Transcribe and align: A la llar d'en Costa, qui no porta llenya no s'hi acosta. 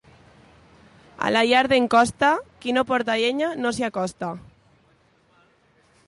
A 1.27 1.29
la 1.33 1.41
llar 1.49 1.59
d'en 1.73 1.85
Costa, 1.95 2.31
qui 2.63 2.73
no 2.77 2.83
porta 2.93 3.17
llenya 3.23 3.49
no 3.65 3.73
s'hi 3.77 3.85
acosta. 3.89 4.31